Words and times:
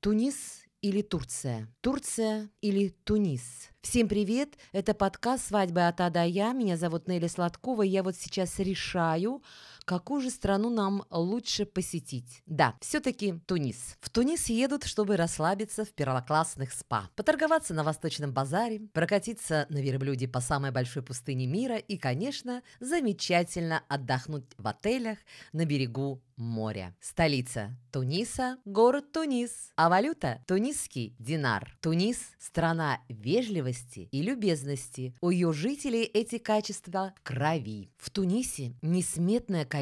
Тунис 0.00 0.62
или 0.80 1.02
Турция? 1.02 1.66
Турция 1.80 2.48
или 2.60 2.90
Тунис? 3.02 3.68
Всем 3.80 4.06
привет! 4.06 4.50
Это 4.70 4.94
подкаст 4.94 5.48
«Свадьба 5.48 5.88
от 5.88 6.00
А 6.00 6.08
до 6.08 6.24
Я». 6.24 6.52
Меня 6.52 6.76
зовут 6.76 7.08
Нелли 7.08 7.26
Сладкова. 7.26 7.82
Я 7.82 8.04
вот 8.04 8.14
сейчас 8.14 8.60
решаю, 8.60 9.42
какую 9.88 10.20
же 10.20 10.28
страну 10.30 10.68
нам 10.68 11.04
лучше 11.10 11.64
посетить. 11.64 12.42
Да, 12.44 12.76
все-таки 12.82 13.40
Тунис. 13.46 13.96
В 14.00 14.10
Тунис 14.10 14.50
едут, 14.50 14.84
чтобы 14.84 15.16
расслабиться 15.16 15.86
в 15.86 15.92
первоклассных 15.94 16.74
спа, 16.74 17.08
поторговаться 17.16 17.72
на 17.72 17.84
Восточном 17.84 18.34
базаре, 18.34 18.80
прокатиться 18.92 19.64
на 19.70 19.78
верблюде 19.78 20.28
по 20.28 20.40
самой 20.40 20.72
большой 20.72 21.02
пустыне 21.02 21.46
мира 21.46 21.76
и, 21.76 21.96
конечно, 21.96 22.62
замечательно 22.80 23.82
отдохнуть 23.88 24.44
в 24.58 24.68
отелях 24.68 25.16
на 25.54 25.64
берегу 25.64 26.22
моря. 26.38 26.94
Столица 27.00 27.76
Туниса– 27.90 28.58
город 28.64 29.12
Тунис, 29.12 29.72
а 29.76 29.88
валюта– 29.88 30.42
тунисский 30.46 31.16
динар. 31.18 31.76
Тунис– 31.80 32.18
страна 32.38 33.00
вежливости 33.08 34.08
и 34.12 34.22
любезности. 34.22 35.16
У 35.20 35.30
ее 35.30 35.52
жителей 35.52 36.04
эти 36.04 36.38
качества 36.38 37.14
крови. 37.22 37.90
В 37.96 38.10
Тунисе 38.10 38.74
несметное 38.82 39.64
количество 39.64 39.77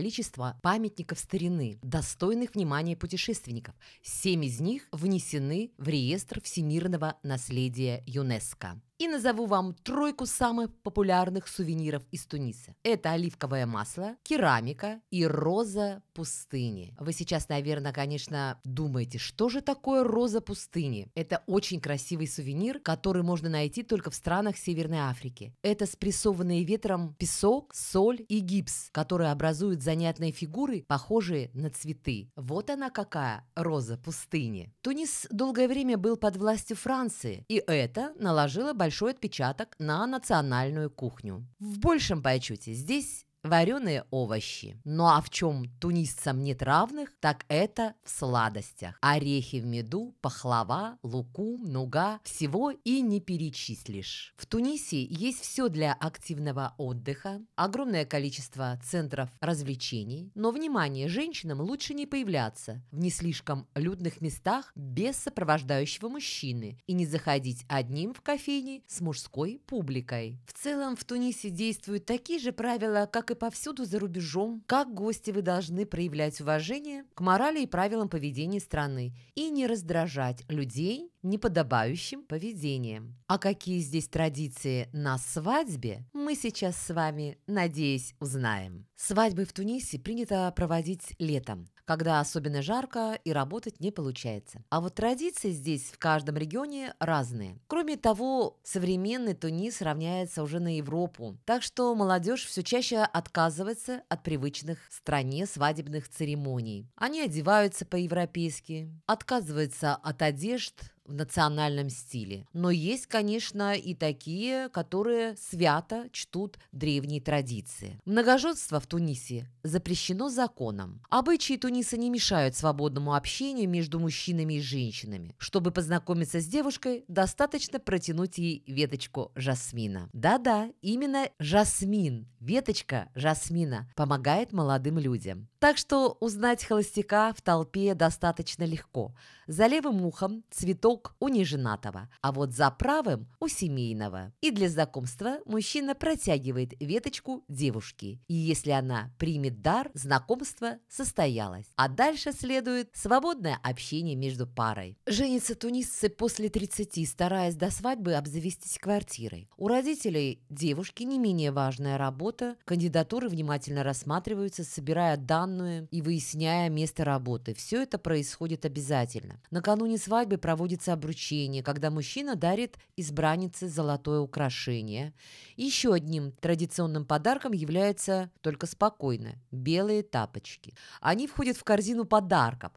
памятников 0.63 1.19
старины, 1.19 1.79
достойных 1.83 2.55
внимания 2.55 2.97
путешественников. 2.97 3.75
Семь 4.03 4.45
из 4.45 4.61
них 4.61 4.89
внесены 4.93 5.73
в 5.79 5.89
реестр 5.89 6.41
всемирного 6.43 7.17
наследия 7.23 8.03
ЮНЕСКО. 8.07 8.81
И 8.99 9.09
назову 9.09 9.45
вам 9.45 9.75
тройку 9.75 10.25
самых 10.25 10.75
популярных 10.83 11.49
сувениров 11.49 12.03
из 12.13 12.25
Туниса. 12.25 12.75
Это 12.83 13.13
оливковое 13.13 13.67
масло, 13.67 14.17
керамика 14.23 15.03
и 15.11 15.27
роза 15.27 16.03
пустыни. 16.15 16.95
Вы 16.99 17.13
сейчас, 17.13 17.51
наверное, 17.51 17.93
конечно, 17.93 18.59
думаете, 18.65 19.19
что 19.19 19.51
же 19.51 19.61
такое 19.61 20.03
роза 20.03 20.41
пустыни? 20.41 21.11
Это 21.15 21.43
очень 21.47 21.79
красивый 21.79 22.27
сувенир, 22.27 22.81
который 22.81 23.23
можно 23.23 23.51
найти 23.51 23.83
только 23.83 24.11
в 24.11 24.15
странах 24.15 24.57
Северной 24.57 25.01
Африки. 25.01 25.55
Это 25.61 25.85
спрессованные 25.85 26.65
ветром 26.65 27.15
песок, 27.19 27.75
соль 27.75 28.25
и 28.31 28.39
гипс, 28.39 28.89
которые 28.93 29.31
образуют 29.31 29.83
занятные 29.83 30.33
фигуры, 30.33 30.87
похожие 30.89 31.51
на 31.53 31.69
цветы. 31.69 32.31
Вот 32.35 32.71
она 32.71 32.89
какая 32.89 33.47
роза 33.55 33.99
пустыни. 33.99 34.73
Тунис 34.81 35.27
долгое 35.31 35.69
время 35.69 35.99
был 35.99 36.17
под 36.17 36.39
властью 36.39 36.79
Франции, 36.79 37.45
и 37.49 37.57
это 37.57 38.15
наложило 38.19 38.73
большой 38.87 39.11
отпечаток 39.11 39.75
на 39.81 40.07
национальную 40.07 40.91
кухню. 40.91 41.45
В 41.59 41.81
большем 41.81 42.23
почете 42.23 42.73
здесь 42.73 43.26
вареные 43.47 44.05
овощи. 44.11 44.81
Ну 44.85 45.07
а 45.07 45.21
в 45.21 45.31
чем 45.31 45.71
тунисцам 45.81 46.43
нет 46.43 46.63
равных, 46.63 47.13
так 47.21 47.45
это 47.49 47.95
в 48.05 48.11
сладостях. 48.11 48.99
Орехи 49.01 49.61
в 49.61 49.67
меду, 49.67 50.15
пахлава, 50.21 50.99
луку, 51.03 51.59
нуга, 51.59 52.21
всего 52.25 52.71
и 52.71 53.01
не 53.01 53.21
перечислишь. 53.21 54.35
В 54.37 54.47
Тунисе 54.47 55.03
есть 55.05 55.41
все 55.41 55.69
для 55.69 55.93
активного 55.93 56.75
отдыха, 56.79 57.41
огромное 57.55 58.05
количество 58.05 58.79
центров 58.85 59.31
развлечений, 59.41 60.31
но, 60.35 60.51
внимание, 60.51 61.09
женщинам 61.09 61.61
лучше 61.61 61.95
не 61.95 62.07
появляться 62.07 62.83
в 62.91 62.99
не 62.99 63.11
слишком 63.11 63.67
людных 63.75 64.21
местах 64.21 64.73
без 64.75 65.17
сопровождающего 65.17 66.09
мужчины 66.09 66.79
и 66.87 66.93
не 66.93 67.07
заходить 67.07 67.65
одним 67.69 68.13
в 68.13 68.21
кофейни 68.21 68.83
с 68.87 69.01
мужской 69.01 69.61
публикой. 69.67 70.41
В 70.47 70.53
целом 70.53 70.97
в 70.97 71.05
Тунисе 71.05 71.51
действуют 71.51 72.07
такие 72.07 72.39
же 72.39 72.53
правила, 72.53 73.09
как 73.11 73.31
и 73.31 73.35
повсюду 73.37 73.85
за 73.85 73.99
рубежом, 73.99 74.63
как 74.67 74.93
гости 74.93 75.31
вы 75.31 75.43
должны 75.43 75.87
проявлять 75.87 76.41
уважение 76.41 77.05
к 77.15 77.21
морали 77.21 77.61
и 77.61 77.67
правилам 77.67 78.09
поведения 78.09 78.61
страны 78.61 79.15
и 79.35 79.51
не 79.51 79.67
раздражать 79.67 80.45
людей 80.49 81.13
неподобающим 81.23 82.23
поведением. 82.23 83.17
А 83.27 83.39
какие 83.39 83.81
здесь 83.81 84.09
традиции 84.09 84.89
на 84.93 85.19
свадьбе, 85.19 86.05
мы 86.13 86.35
сейчас 86.35 86.77
с 86.77 86.93
вами, 86.93 87.39
надеюсь, 87.47 88.15
узнаем. 88.21 88.87
Свадьбы 88.97 89.45
в 89.45 89.53
Тунисе 89.53 89.99
принято 89.99 90.53
проводить 90.57 91.15
летом, 91.19 91.69
когда 91.87 92.21
особенно 92.21 92.61
жарко 92.61 93.19
и 93.25 93.33
работать 93.33 93.81
не 93.81 93.91
получается. 93.91 94.63
А 94.69 94.81
вот 94.81 94.95
традиции 94.95 95.51
здесь 95.51 95.85
в 95.85 95.99
каждом 95.99 96.37
регионе 96.37 96.95
разные. 96.99 97.59
Кроме 97.69 97.97
того, 97.97 98.59
современный 98.63 99.35
Тунис 99.35 99.81
равняется 99.81 100.43
уже 100.43 100.61
на 100.61 100.77
Европу, 100.77 101.39
так 101.47 101.63
что 101.63 101.95
молодежь 101.95 102.45
все 102.45 102.63
чаще 102.63 102.99
отказывается 102.99 104.03
от 104.09 104.23
привычных 104.23 104.79
стране 104.91 105.47
свадебных 105.47 106.09
церемоний. 106.09 106.91
Они 106.97 107.21
одеваются 107.21 107.87
по-европейски, 107.87 108.91
отказываются 109.07 109.95
от 109.95 110.23
одежд, 110.23 110.75
в 111.07 111.15
национальном 111.15 111.91
стиле. 111.91 112.47
Но 112.53 112.71
есть, 112.71 113.07
конечно, 113.07 113.75
и 113.75 113.95
такие, 113.95 114.69
которые 114.69 115.37
свято 115.37 116.09
чтут 116.13 116.59
древние 116.73 117.21
традиции. 117.21 118.01
Многоженство 118.05 118.81
в 118.81 118.87
Тунисе 118.87 119.49
запрещено 119.63 120.29
законом. 120.29 121.03
Обычаи 121.11 121.57
Туниса 121.57 121.97
не 121.97 122.11
мешают 122.11 122.57
свободному 122.57 123.15
общению 123.15 123.69
между 123.69 123.99
мужчинами 123.99 124.55
и 124.55 124.61
женщинами. 124.61 125.35
Чтобы 125.39 125.71
познакомиться 125.71 126.41
с 126.41 126.47
девушкой, 126.47 127.05
достаточно 127.09 127.79
протянуть 127.79 128.39
ей 128.39 128.63
веточку 128.67 129.33
жасмина. 129.35 130.09
Да-да, 130.13 130.71
именно 130.83 131.29
жасмин, 131.39 132.29
веточка 132.41 133.09
жасмина 133.15 133.91
помогает 133.97 134.53
молодым 134.53 134.99
людям. 134.99 135.49
Так 135.67 135.79
что 135.79 136.17
узнать 136.21 136.65
холостяка 136.65 137.35
в 137.37 137.43
толпе 137.43 137.95
достаточно 137.97 138.63
легко. 138.63 139.17
За 139.49 139.67
левым 139.67 140.05
ухом 140.05 140.45
цветок 140.49 141.17
у 141.19 141.27
неженатого, 141.27 142.09
а 142.21 142.31
вот 142.31 142.53
за 142.53 142.71
правым 142.71 143.29
у 143.41 143.49
семейного. 143.49 144.33
И 144.41 144.53
для 144.53 144.69
знакомства 144.69 145.39
мужчина 145.45 145.97
протягивает 145.97 146.75
веточку 146.81 147.45
девушке. 147.49 148.21
И 148.29 148.35
если 148.35 148.71
она 148.71 149.11
примет 149.19 149.61
дар, 149.61 149.91
знакомство 149.95 150.79
состоялось. 150.89 151.67
А 151.75 151.89
дальше 151.89 152.31
следует 152.31 152.91
свободное 152.95 153.59
общение 153.65 154.15
между 154.15 154.47
парой. 154.47 154.97
Женятся 155.07 155.57
тунисцы 155.57 156.09
после 156.09 156.49
30, 156.49 157.09
стараясь 157.09 157.57
до 157.57 157.73
свадьбы 157.73 158.15
обзавестись 158.15 158.79
квартирой. 158.79 159.49
У 159.57 159.67
родителей 159.67 160.45
девушки 160.49 161.03
не 161.03 161.19
менее 161.19 161.51
важная 161.51 161.99
работа. 161.99 162.57
Кандидатуры 162.65 163.29
внимательно 163.29 163.83
рассматриваются, 163.83 164.63
собирая 164.63 165.17
данные 165.17 165.56
и 165.91 166.03
выясняя 166.03 166.69
место 166.69 167.05
работы. 167.05 167.55
Все 167.55 167.83
это 167.83 167.99
происходит 167.99 168.65
обязательно. 168.65 169.41
Накануне 169.51 169.99
свадьбы 169.99 170.39
проводится 170.39 170.93
обручение, 170.93 171.63
когда 171.63 171.91
мужчина 171.91 172.37
дарит 172.37 172.77
избраннице 172.97 173.69
золотое 173.69 174.21
украшение. 174.21 175.15
Еще 175.57 175.93
одним 175.93 176.33
традиционным 176.33 177.05
подарком 177.05 177.53
является 177.53 178.31
только 178.41 178.67
спокойно– 178.67 179.37
белые 179.51 180.03
тапочки. 180.03 180.75
Они 181.01 181.27
входят 181.27 181.57
в 181.57 181.65
корзину 181.65 182.05
подарков 182.05 182.73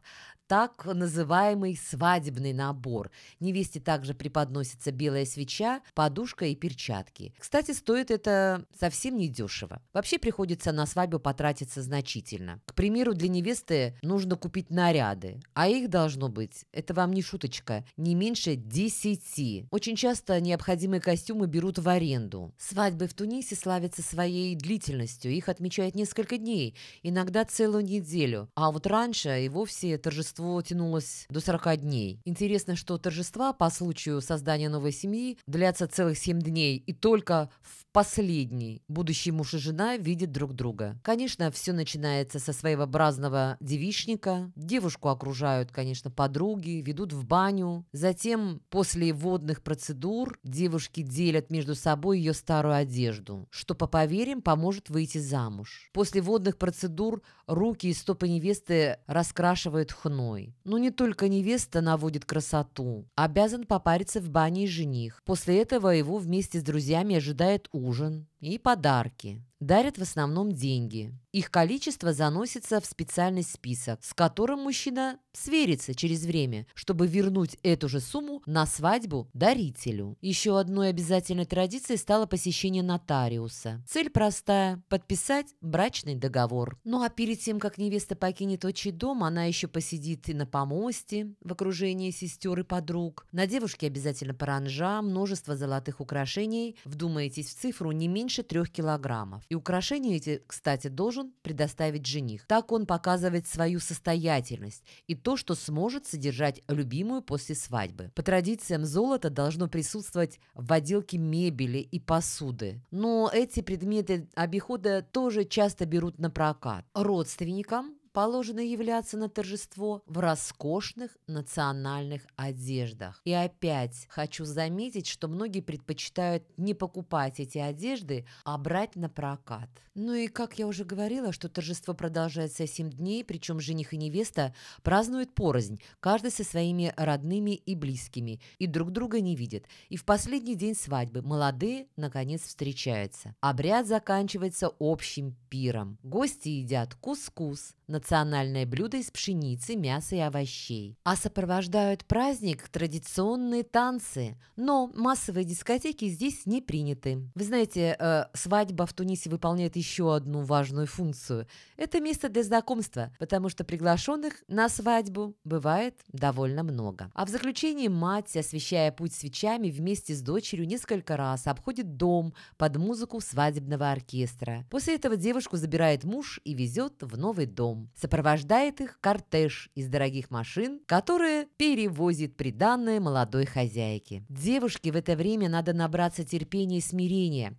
так 0.50 0.84
называемый 0.84 1.76
свадебный 1.76 2.52
набор. 2.52 3.12
Невесте 3.38 3.78
также 3.78 4.14
преподносится 4.14 4.90
белая 4.90 5.24
свеча, 5.24 5.80
подушка 5.94 6.44
и 6.46 6.56
перчатки. 6.56 7.32
Кстати, 7.38 7.70
стоит 7.70 8.10
это 8.10 8.66
совсем 8.76 9.16
недешево. 9.16 9.80
Вообще 9.92 10.18
приходится 10.18 10.72
на 10.72 10.86
свадьбу 10.86 11.20
потратиться 11.20 11.82
значительно. 11.82 12.59
К 12.66 12.74
примеру, 12.74 13.14
для 13.14 13.28
невесты 13.28 13.96
нужно 14.02 14.36
купить 14.36 14.70
наряды, 14.70 15.40
а 15.54 15.68
их 15.68 15.90
должно 15.90 16.28
быть, 16.28 16.64
это 16.72 16.94
вам 16.94 17.12
не 17.12 17.22
шуточка, 17.22 17.84
не 17.96 18.14
меньше 18.14 18.56
10. 18.56 19.66
Очень 19.70 19.96
часто 19.96 20.40
необходимые 20.40 21.00
костюмы 21.00 21.46
берут 21.46 21.78
в 21.78 21.88
аренду. 21.88 22.54
Свадьбы 22.58 23.06
в 23.06 23.14
Тунисе 23.14 23.56
славятся 23.56 24.02
своей 24.02 24.54
длительностью. 24.54 25.32
Их 25.32 25.48
отмечают 25.48 25.94
несколько 25.94 26.38
дней, 26.38 26.74
иногда 27.02 27.44
целую 27.44 27.84
неделю. 27.84 28.48
А 28.54 28.70
вот 28.70 28.86
раньше 28.86 29.44
и 29.44 29.48
вовсе 29.48 29.98
торжество 29.98 30.60
тянулось 30.62 31.26
до 31.28 31.40
40 31.40 31.78
дней. 31.78 32.20
Интересно, 32.24 32.76
что 32.76 32.98
торжества 32.98 33.52
по 33.52 33.70
случаю 33.70 34.20
создания 34.20 34.68
новой 34.68 34.92
семьи 34.92 35.38
длятся 35.46 35.86
целых 35.86 36.18
7 36.18 36.40
дней, 36.40 36.76
и 36.78 36.92
только 36.92 37.50
в 37.62 37.86
последний 37.92 38.82
будущий 38.88 39.32
муж 39.32 39.54
и 39.54 39.58
жена 39.58 39.96
видят 39.96 40.32
друг 40.32 40.54
друга. 40.54 40.98
Конечно, 41.02 41.50
все 41.50 41.72
начинается 41.72 42.38
со 42.52 42.60
своеобразного 42.60 43.56
девичника. 43.60 44.52
Девушку 44.56 45.08
окружают, 45.08 45.70
конечно, 45.70 46.10
подруги, 46.10 46.82
ведут 46.84 47.12
в 47.12 47.26
баню. 47.26 47.86
Затем, 47.92 48.60
после 48.70 49.12
водных 49.12 49.62
процедур, 49.62 50.38
девушки 50.44 51.02
делят 51.02 51.50
между 51.50 51.74
собой 51.74 52.18
ее 52.18 52.34
старую 52.34 52.74
одежду, 52.74 53.46
что, 53.50 53.74
по 53.74 53.86
поверьям, 53.86 54.42
поможет 54.42 54.90
выйти 54.90 55.18
замуж. 55.18 55.90
После 55.92 56.20
водных 56.20 56.58
процедур 56.58 57.22
руки 57.46 57.88
и 57.88 57.94
стопы 57.94 58.28
невесты 58.28 58.98
раскрашивают 59.06 59.92
хной. 59.92 60.54
Но 60.64 60.78
не 60.78 60.90
только 60.90 61.28
невеста 61.28 61.80
наводит 61.80 62.24
красоту. 62.24 63.08
Обязан 63.14 63.64
попариться 63.64 64.20
в 64.20 64.30
бане 64.30 64.64
и 64.64 64.68
жених. 64.68 65.22
После 65.24 65.60
этого 65.60 65.88
его 65.88 66.18
вместе 66.18 66.60
с 66.60 66.62
друзьями 66.62 67.16
ожидает 67.16 67.68
ужин, 67.72 68.26
и 68.40 68.58
подарки. 68.58 69.42
Дарят 69.60 69.98
в 69.98 70.02
основном 70.02 70.52
деньги. 70.52 71.12
Их 71.32 71.50
количество 71.50 72.14
заносится 72.14 72.80
в 72.80 72.86
специальный 72.86 73.42
список, 73.42 74.02
с 74.02 74.14
которым 74.14 74.60
мужчина 74.60 75.18
сверится 75.32 75.94
через 75.94 76.24
время, 76.24 76.66
чтобы 76.74 77.06
вернуть 77.06 77.58
эту 77.62 77.86
же 77.88 78.00
сумму 78.00 78.42
на 78.46 78.64
свадьбу 78.64 79.28
дарителю. 79.34 80.16
Еще 80.22 80.58
одной 80.58 80.88
обязательной 80.88 81.44
традицией 81.44 81.98
стало 81.98 82.24
посещение 82.24 82.82
нотариуса. 82.82 83.84
Цель 83.86 84.08
простая– 84.08 84.82
подписать 84.88 85.54
брачный 85.60 86.14
договор. 86.14 86.78
Ну 86.84 87.02
а 87.02 87.10
перед 87.10 87.40
тем, 87.40 87.60
как 87.60 87.76
невеста 87.76 88.16
покинет 88.16 88.64
отчий 88.64 88.92
дом, 88.92 89.22
она 89.22 89.44
еще 89.44 89.68
посидит 89.68 90.30
и 90.30 90.34
на 90.34 90.46
помосте 90.46 91.34
в 91.42 91.52
окружении 91.52 92.10
сестер 92.10 92.58
и 92.58 92.62
подруг. 92.62 93.26
На 93.30 93.46
девушке 93.46 93.88
обязательно 93.88 94.32
паранжа, 94.32 95.02
множество 95.02 95.54
золотых 95.54 96.00
украшений. 96.00 96.76
Вдумайтесь 96.84 97.50
в 97.50 97.60
цифру 97.60 97.92
не 97.92 98.08
меньше 98.08 98.29
трех 98.38 98.70
килограммов. 98.70 99.42
И 99.48 99.54
украшения 99.54 100.16
эти, 100.16 100.42
кстати, 100.46 100.88
должен 100.88 101.32
предоставить 101.42 102.06
жених. 102.06 102.46
Так 102.46 102.72
он 102.72 102.86
показывает 102.86 103.46
свою 103.46 103.80
состоятельность 103.80 104.84
и 105.06 105.14
то, 105.14 105.36
что 105.36 105.54
сможет 105.54 106.06
содержать 106.06 106.62
любимую 106.68 107.22
после 107.22 107.54
свадьбы. 107.54 108.10
По 108.14 108.22
традициям 108.22 108.84
золото 108.84 109.30
должно 109.30 109.68
присутствовать 109.68 110.38
в 110.54 110.72
отделке 110.72 111.18
мебели 111.18 111.78
и 111.78 112.00
посуды. 112.00 112.82
Но 112.90 113.30
эти 113.32 113.60
предметы 113.60 114.28
обихода 114.34 115.02
тоже 115.02 115.44
часто 115.44 115.86
берут 115.86 116.18
на 116.18 116.30
прокат. 116.30 116.84
Родственникам 116.94 117.94
положено 118.12 118.60
являться 118.60 119.16
на 119.16 119.28
торжество 119.28 120.02
в 120.06 120.18
роскошных 120.18 121.16
национальных 121.26 122.22
одеждах. 122.36 123.20
И 123.24 123.32
опять 123.32 124.06
хочу 124.08 124.44
заметить, 124.44 125.06
что 125.06 125.28
многие 125.28 125.60
предпочитают 125.60 126.44
не 126.56 126.74
покупать 126.74 127.40
эти 127.40 127.58
одежды, 127.58 128.26
а 128.44 128.58
брать 128.58 128.96
на 128.96 129.08
прокат. 129.08 129.68
Ну 129.94 130.14
и, 130.14 130.28
как 130.28 130.58
я 130.58 130.66
уже 130.66 130.84
говорила, 130.84 131.32
что 131.32 131.48
торжество 131.48 131.94
продолжается 131.94 132.66
7 132.66 132.90
дней, 132.90 133.24
причем 133.24 133.60
жених 133.60 133.92
и 133.92 133.96
невеста 133.96 134.54
празднуют 134.82 135.34
порознь, 135.34 135.80
каждый 136.00 136.30
со 136.30 136.44
своими 136.44 136.94
родными 136.96 137.50
и 137.50 137.74
близкими, 137.74 138.40
и 138.58 138.66
друг 138.66 138.92
друга 138.92 139.20
не 139.20 139.36
видят. 139.36 139.64
И 139.88 139.96
в 139.96 140.04
последний 140.04 140.54
день 140.54 140.74
свадьбы 140.74 141.22
молодые, 141.22 141.88
наконец, 141.96 142.42
встречаются. 142.42 143.34
Обряд 143.40 143.86
заканчивается 143.86 144.70
общим 144.78 145.36
пиром. 145.48 145.98
Гости 146.02 146.48
едят 146.48 146.94
кускус, 146.94 147.74
национальное 148.00 148.64
блюдо 148.64 148.96
из 148.96 149.10
пшеницы, 149.10 149.76
мяса 149.76 150.16
и 150.16 150.20
овощей. 150.20 150.96
А 151.04 151.16
сопровождают 151.16 152.06
праздник 152.06 152.68
традиционные 152.68 153.62
танцы. 153.62 154.38
Но 154.56 154.90
массовые 154.94 155.44
дискотеки 155.44 156.08
здесь 156.08 156.46
не 156.46 156.62
приняты. 156.62 157.30
Вы 157.34 157.44
знаете, 157.44 157.96
э, 157.98 158.24
свадьба 158.32 158.86
в 158.86 158.94
Тунисе 158.94 159.28
выполняет 159.28 159.76
еще 159.76 160.14
одну 160.14 160.40
важную 160.40 160.86
функцию. 160.86 161.46
Это 161.76 162.00
место 162.00 162.30
для 162.30 162.42
знакомства, 162.42 163.12
потому 163.18 163.50
что 163.50 163.64
приглашенных 163.64 164.42
на 164.48 164.68
свадьбу 164.70 165.36
бывает 165.44 165.94
довольно 166.08 166.62
много. 166.62 167.10
А 167.14 167.26
в 167.26 167.28
заключении 167.28 167.88
мать, 167.88 168.34
освещая 168.34 168.92
путь 168.92 169.12
свечами, 169.12 169.68
вместе 169.70 170.14
с 170.14 170.22
дочерью 170.22 170.66
несколько 170.66 171.18
раз 171.18 171.46
обходит 171.46 171.96
дом 171.96 172.32
под 172.56 172.76
музыку 172.78 173.20
свадебного 173.20 173.90
оркестра. 173.90 174.64
После 174.70 174.94
этого 174.94 175.16
девушку 175.16 175.58
забирает 175.58 176.04
муж 176.04 176.40
и 176.44 176.54
везет 176.54 177.02
в 177.02 177.18
новый 177.18 177.44
дом. 177.44 177.89
Сопровождает 177.94 178.80
их 178.80 178.98
кортеж 179.00 179.70
из 179.74 179.88
дорогих 179.88 180.30
машин, 180.30 180.80
которые 180.86 181.46
перевозит 181.56 182.36
приданное 182.36 183.00
молодой 183.00 183.46
хозяйке. 183.46 184.24
Девушке 184.28 184.92
в 184.92 184.96
это 184.96 185.16
время 185.16 185.48
надо 185.48 185.72
набраться 185.72 186.24
терпения 186.24 186.78
и 186.78 186.82
смирения. 186.82 187.56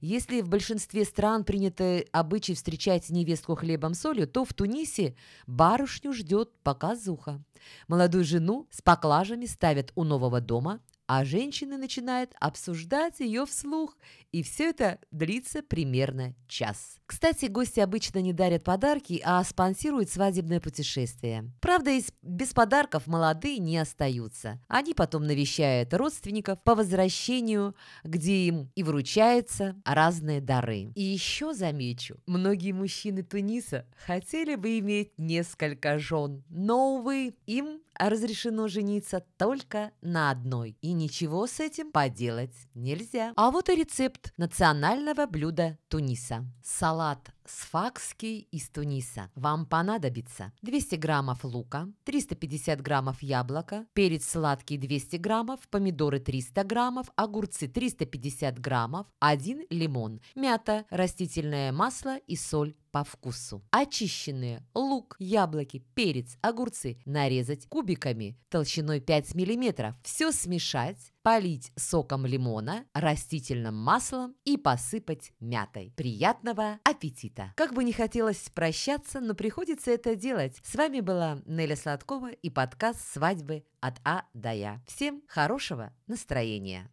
Если 0.00 0.40
в 0.40 0.48
большинстве 0.48 1.04
стран 1.04 1.44
принято 1.44 2.04
обычай 2.12 2.54
встречать 2.54 3.10
невестку 3.10 3.54
хлебом 3.54 3.94
солью, 3.94 4.28
то 4.28 4.44
в 4.44 4.52
Тунисе 4.52 5.16
барышню 5.46 6.12
ждет 6.12 6.52
показуха. 6.62 7.42
Молодую 7.88 8.24
жену 8.24 8.68
с 8.70 8.82
поклажами 8.82 9.46
ставят 9.46 9.92
у 9.94 10.04
нового 10.04 10.40
дома, 10.40 10.80
а 11.06 11.24
женщины 11.24 11.76
начинают 11.76 12.32
обсуждать 12.40 13.20
ее 13.20 13.46
вслух, 13.46 13.96
и 14.32 14.42
все 14.42 14.70
это 14.70 14.98
длится 15.10 15.62
примерно 15.62 16.34
час. 16.48 16.96
Кстати, 17.06 17.46
гости 17.46 17.80
обычно 17.80 18.18
не 18.18 18.32
дарят 18.32 18.64
подарки, 18.64 19.20
а 19.24 19.44
спонсируют 19.44 20.10
свадебное 20.10 20.60
путешествие. 20.60 21.52
Правда, 21.60 21.90
без 22.22 22.52
подарков 22.52 23.06
молодые 23.06 23.58
не 23.58 23.78
остаются. 23.78 24.60
Они 24.68 24.94
потом 24.94 25.26
навещают 25.26 25.92
родственников 25.94 26.62
по 26.62 26.74
возвращению, 26.74 27.76
где 28.02 28.46
им 28.46 28.70
и 28.74 28.82
вручаются 28.82 29.76
разные 29.84 30.40
дары. 30.40 30.92
И 30.94 31.02
еще 31.02 31.54
замечу, 31.54 32.16
многие 32.26 32.72
мужчины 32.72 33.22
Туниса 33.22 33.86
хотели 34.06 34.56
бы 34.56 34.78
иметь 34.78 35.12
несколько 35.18 35.98
жен, 35.98 36.42
но, 36.48 36.96
увы, 36.96 37.36
им 37.46 37.80
разрешено 37.98 38.68
жениться 38.68 39.24
только 39.36 39.92
на 40.00 40.30
одной. 40.30 40.76
И 40.80 40.92
ничего 40.92 41.46
с 41.46 41.60
этим 41.60 41.92
поделать 41.92 42.54
нельзя. 42.74 43.32
А 43.36 43.50
вот 43.50 43.68
и 43.68 43.74
рецепт 43.74 44.32
национального 44.36 45.26
блюда 45.26 45.78
Туниса. 45.88 46.44
Салат 46.62 47.33
сфакский 47.46 48.48
из 48.50 48.68
Туниса. 48.68 49.30
Вам 49.34 49.66
понадобится 49.66 50.52
200 50.62 50.96
граммов 50.96 51.44
лука, 51.44 51.88
350 52.04 52.80
граммов 52.80 53.22
яблока, 53.22 53.86
перец 53.92 54.28
сладкий 54.28 54.76
200 54.76 55.16
граммов, 55.16 55.60
помидоры 55.68 56.20
300 56.20 56.64
граммов, 56.64 57.06
огурцы 57.16 57.68
350 57.68 58.58
граммов, 58.58 59.06
1 59.20 59.66
лимон, 59.70 60.20
мята, 60.34 60.84
растительное 60.90 61.72
масло 61.72 62.16
и 62.16 62.36
соль 62.36 62.74
по 62.94 63.02
вкусу. 63.02 63.60
Очищенные 63.72 64.64
лук, 64.72 65.16
яблоки, 65.18 65.84
перец, 65.94 66.38
огурцы 66.42 66.98
нарезать 67.04 67.66
кубиками 67.66 68.38
толщиной 68.48 69.00
5 69.00 69.34
мм. 69.34 69.96
Все 70.04 70.30
смешать, 70.30 71.12
полить 71.24 71.72
соком 71.74 72.26
лимона, 72.26 72.84
растительным 72.92 73.74
маслом 73.74 74.36
и 74.44 74.58
посыпать 74.58 75.32
мятой. 75.40 75.90
Приятного 75.96 76.78
аппетита! 76.84 77.54
Как 77.56 77.72
бы 77.72 77.82
не 77.82 77.94
хотелось 77.94 78.50
прощаться, 78.50 79.20
но 79.20 79.34
приходится 79.34 79.90
это 79.90 80.16
делать. 80.16 80.60
С 80.62 80.74
вами 80.74 81.00
была 81.00 81.40
Неля 81.46 81.76
Сладкова 81.76 82.30
и 82.30 82.50
подкаст 82.50 83.00
«Свадьбы 83.14 83.64
от 83.80 83.94
А 84.04 84.24
до 84.34 84.52
Я». 84.52 84.82
Всем 84.86 85.22
хорошего 85.26 85.94
настроения! 86.06 86.82